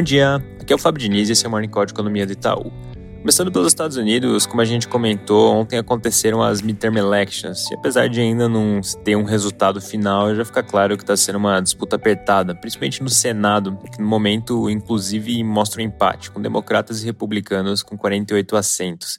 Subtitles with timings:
[0.00, 2.24] Bom dia, aqui é o Fábio Diniz e esse é o Morning Call de Economia
[2.24, 2.72] do Itaú.
[3.20, 8.08] Começando pelos Estados Unidos, como a gente comentou, ontem aconteceram as midterm elections e apesar
[8.08, 11.96] de ainda não ter um resultado final, já fica claro que está sendo uma disputa
[11.96, 17.82] apertada, principalmente no Senado, que no momento inclusive mostra um empate, com democratas e republicanos
[17.82, 19.18] com 48 assentos.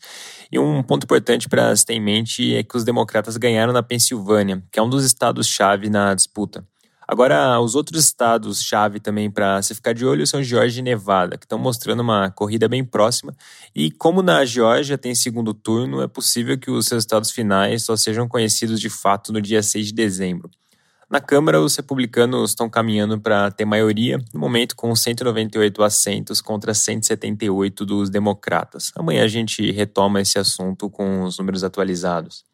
[0.52, 3.84] E um ponto importante para se ter em mente é que os democratas ganharam na
[3.84, 6.66] Pensilvânia, que é um dos estados-chave na disputa.
[7.12, 11.44] Agora, os outros estados-chave também para se ficar de olho são Geórgia e Nevada, que
[11.44, 13.36] estão mostrando uma corrida bem próxima.
[13.76, 18.30] E como na Geórgia tem segundo turno, é possível que os resultados finais só sejam
[18.30, 20.50] conhecidos de fato no dia 6 de dezembro.
[21.10, 26.74] Na Câmara, os republicanos estão caminhando para ter maioria, no momento com 198 assentos contra
[26.74, 28.90] 178 dos democratas.
[28.96, 32.46] Amanhã a gente retoma esse assunto com os números atualizados.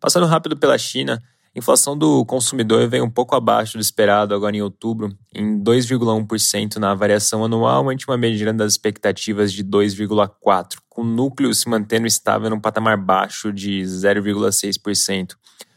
[0.00, 1.22] Passando rápido pela China,
[1.54, 6.94] inflação do consumidor veio um pouco abaixo do esperado agora em outubro, em 2,1% na
[6.94, 12.50] variação anual, ante uma medida das expectativas de 2,4%, com o núcleo se mantendo estável
[12.50, 15.34] num patamar baixo de 0,6%.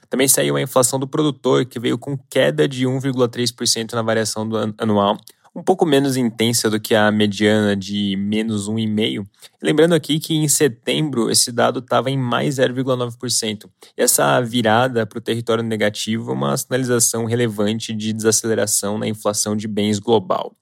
[0.10, 5.18] Também saiu a inflação do produtor, que veio com queda de 1,3% na variação anual,
[5.56, 9.26] um pouco menos intensa do que a mediana de menos 1,5%.
[9.62, 13.70] Lembrando aqui que em setembro esse dado estava em mais 0,9%.
[13.96, 19.68] Essa virada para o território negativo é uma sinalização relevante de desaceleração na inflação de
[19.68, 20.56] bens global.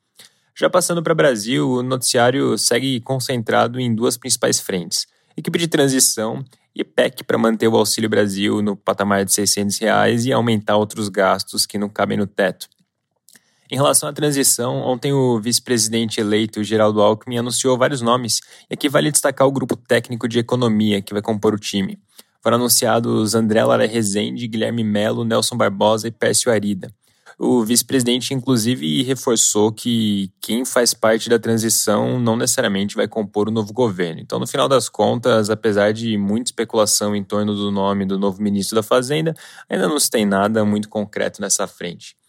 [0.54, 5.08] Já passando para o Brasil, o noticiário segue concentrado em duas principais frentes.
[5.36, 6.44] Equipe de transição
[6.76, 11.08] e PEC para manter o Auxílio Brasil no patamar de 600 reais e aumentar outros
[11.08, 12.68] gastos que não cabem no teto.
[13.74, 18.90] Em relação à transição, ontem o vice-presidente eleito Geraldo Alckmin anunciou vários nomes, e aqui
[18.90, 21.98] vale destacar o grupo técnico de economia que vai compor o time.
[22.44, 26.94] Foram anunciados André Lara Rezende, Guilherme Melo, Nelson Barbosa e Pércio Arida.
[27.40, 33.52] O vice-presidente, inclusive, reforçou que quem faz parte da transição não necessariamente vai compor o
[33.52, 34.20] novo governo.
[34.20, 38.42] Então, no final das contas, apesar de muita especulação em torno do nome do novo
[38.42, 39.34] ministro da Fazenda,
[39.70, 42.20] ainda não se tem nada muito concreto nessa frente.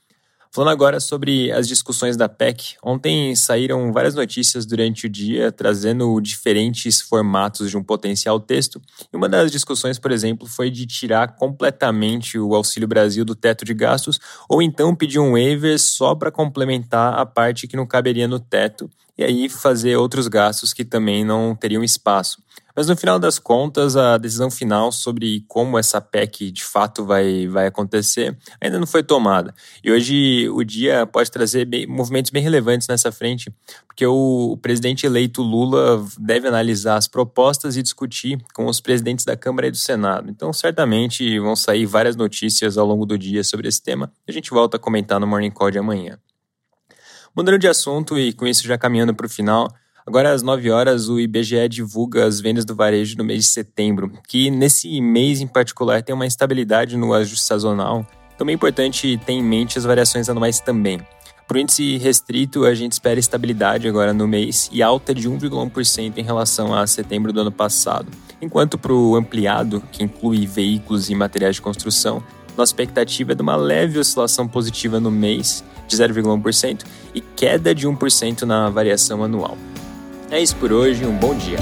[0.55, 6.21] Falando agora sobre as discussões da PEC, ontem saíram várias notícias durante o dia trazendo
[6.21, 8.79] diferentes formatos de um potencial texto.
[9.11, 13.65] E uma das discussões, por exemplo, foi de tirar completamente o Auxílio Brasil do teto
[13.65, 18.29] de gastos ou então pedir um waiver só para complementar a parte que não caberia
[18.29, 22.43] no teto e aí fazer outros gastos que também não teriam espaço.
[22.75, 27.47] Mas no final das contas, a decisão final sobre como essa PEC de fato vai,
[27.47, 29.55] vai acontecer ainda não foi tomada.
[29.83, 33.53] E hoje o dia pode trazer bem, movimentos bem relevantes nessa frente,
[33.87, 39.25] porque o, o presidente eleito Lula deve analisar as propostas e discutir com os presidentes
[39.25, 40.31] da Câmara e do Senado.
[40.31, 44.11] Então, certamente vão sair várias notícias ao longo do dia sobre esse tema.
[44.27, 46.19] A gente volta a comentar no Morning Call de amanhã.
[47.35, 49.73] Mudando de assunto e com isso já caminhando para o final,
[50.05, 54.13] Agora, às 9 horas, o IBGE divulga as vendas do varejo no mês de setembro,
[54.27, 58.05] que nesse mês em particular tem uma instabilidade no ajuste sazonal.
[58.37, 61.01] Também é importante ter em mente as variações anuais também.
[61.47, 66.17] Para o índice restrito, a gente espera estabilidade agora no mês e alta de 1,1%
[66.17, 68.09] em relação a setembro do ano passado.
[68.41, 72.25] Enquanto para o ampliado, que inclui veículos e materiais de construção,
[72.57, 77.87] nossa expectativa é de uma leve oscilação positiva no mês, de 0,1%, e queda de
[77.87, 79.57] 1% na variação anual.
[80.33, 81.59] É isso por hoje, um bom dia.